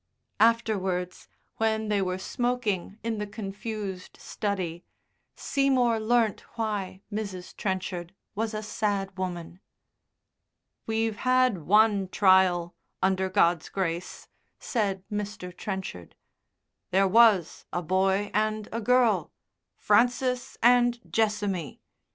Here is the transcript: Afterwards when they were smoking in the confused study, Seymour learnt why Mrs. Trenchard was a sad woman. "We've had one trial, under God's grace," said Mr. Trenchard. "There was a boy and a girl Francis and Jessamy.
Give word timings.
Afterwards 0.39 1.27
when 1.57 1.87
they 1.89 2.01
were 2.01 2.17
smoking 2.17 2.97
in 3.03 3.19
the 3.19 3.27
confused 3.27 4.17
study, 4.19 4.83
Seymour 5.35 5.99
learnt 5.99 6.41
why 6.57 7.03
Mrs. 7.13 7.55
Trenchard 7.55 8.15
was 8.33 8.55
a 8.55 8.63
sad 8.63 9.15
woman. 9.15 9.59
"We've 10.87 11.17
had 11.17 11.67
one 11.67 12.07
trial, 12.07 12.73
under 13.03 13.29
God's 13.29 13.69
grace," 13.69 14.27
said 14.57 15.03
Mr. 15.11 15.55
Trenchard. 15.55 16.15
"There 16.89 17.07
was 17.07 17.65
a 17.71 17.83
boy 17.83 18.31
and 18.33 18.69
a 18.71 18.81
girl 18.81 19.31
Francis 19.77 20.57
and 20.63 20.99
Jessamy. 21.11 21.79